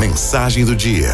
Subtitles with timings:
[0.00, 1.10] Mensagem do dia.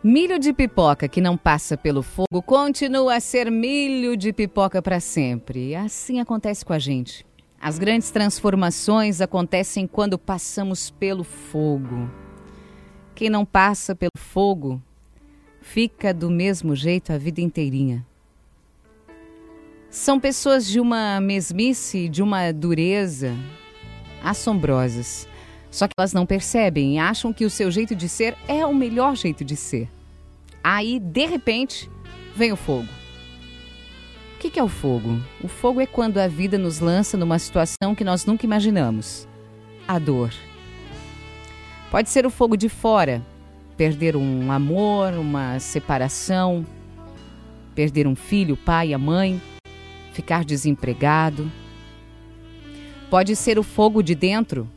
[0.00, 5.00] Milho de pipoca que não passa pelo fogo continua a ser milho de pipoca para
[5.00, 5.74] sempre.
[5.74, 7.26] Assim acontece com a gente.
[7.60, 12.08] As grandes transformações acontecem quando passamos pelo fogo.
[13.12, 14.80] Quem não passa pelo fogo
[15.60, 18.06] fica do mesmo jeito a vida inteirinha.
[19.90, 23.34] São pessoas de uma mesmice, de uma dureza
[24.22, 25.26] assombrosas.
[25.74, 28.74] Só que elas não percebem e acham que o seu jeito de ser é o
[28.74, 29.88] melhor jeito de ser.
[30.62, 31.90] Aí, de repente,
[32.34, 32.88] vem o fogo
[34.44, 35.18] que, que é o fogo?
[35.42, 39.26] O fogo é quando a vida nos lança numa situação que nós nunca imaginamos
[39.88, 40.34] a dor.
[41.90, 43.22] Pode ser o fogo de fora,
[43.74, 46.66] perder um amor, uma separação,
[47.74, 49.40] perder um filho, o pai, a mãe,
[50.12, 51.50] ficar desempregado.
[53.08, 54.68] Pode ser o fogo de dentro,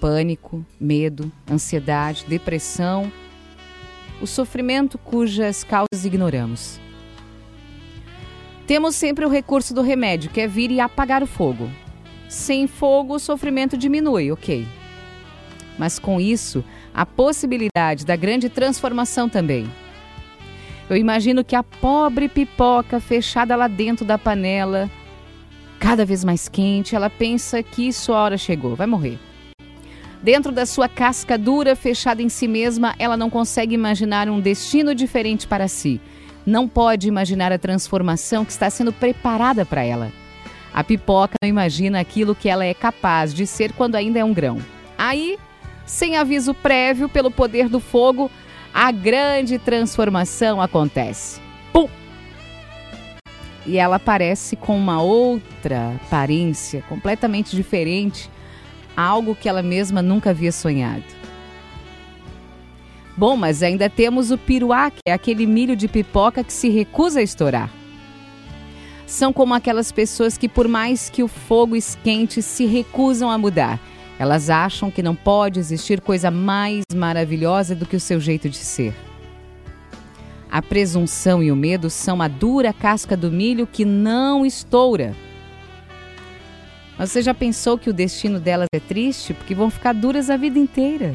[0.00, 3.10] pânico, medo, ansiedade, depressão,
[4.20, 6.80] o sofrimento cujas causas ignoramos.
[8.66, 11.70] Temos sempre o recurso do remédio, que é vir e apagar o fogo.
[12.28, 14.66] Sem fogo, o sofrimento diminui, ok.
[15.78, 16.62] Mas com isso,
[16.92, 19.70] a possibilidade da grande transformação também.
[20.90, 24.90] Eu imagino que a pobre pipoca fechada lá dentro da panela,
[25.78, 29.18] cada vez mais quente, ela pensa que sua hora chegou, vai morrer.
[30.22, 34.94] Dentro da sua casca dura, fechada em si mesma, ela não consegue imaginar um destino
[34.94, 36.00] diferente para si
[36.48, 40.10] não pode imaginar a transformação que está sendo preparada para ela.
[40.72, 44.32] A pipoca não imagina aquilo que ela é capaz de ser quando ainda é um
[44.32, 44.58] grão.
[44.96, 45.38] Aí,
[45.84, 48.30] sem aviso prévio, pelo poder do fogo,
[48.72, 51.40] a grande transformação acontece.
[51.72, 51.88] Pum!
[53.66, 58.30] E ela aparece com uma outra aparência completamente diferente,
[58.98, 61.04] algo que ela mesma nunca havia sonhado.
[63.16, 67.20] Bom, mas ainda temos o piruá, que é aquele milho de pipoca que se recusa
[67.20, 67.70] a estourar.
[69.06, 73.80] São como aquelas pessoas que, por mais que o fogo esquente, se recusam a mudar.
[74.18, 78.58] Elas acham que não pode existir coisa mais maravilhosa do que o seu jeito de
[78.58, 78.94] ser.
[80.50, 85.14] A presunção e o medo são a dura casca do milho que não estoura.
[86.98, 90.58] Você já pensou que o destino delas é triste porque vão ficar duras a vida
[90.58, 91.14] inteira?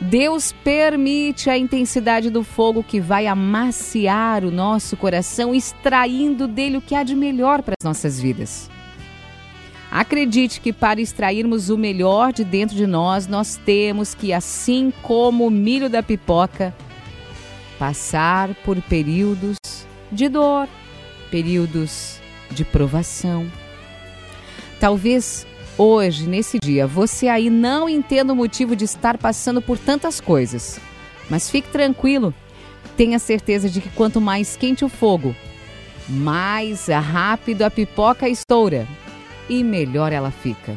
[0.00, 6.80] Deus permite a intensidade do fogo que vai amaciar o nosso coração, extraindo dele o
[6.80, 8.70] que há de melhor para as nossas vidas.
[9.90, 15.46] Acredite que para extrairmos o melhor de dentro de nós, nós temos que, assim como
[15.46, 16.74] o milho da pipoca,
[17.78, 19.56] passar por períodos
[20.10, 20.68] de dor,
[21.30, 23.46] períodos de provação.
[24.82, 25.46] Talvez
[25.78, 30.80] Hoje, nesse dia, você aí não entenda o motivo de estar passando por tantas coisas.
[31.30, 32.34] Mas fique tranquilo,
[32.96, 35.36] tenha certeza de que quanto mais quente o fogo,
[36.08, 38.86] mais rápido a pipoca estoura
[39.48, 40.76] e melhor ela fica.